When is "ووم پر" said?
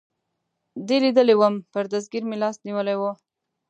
1.37-1.83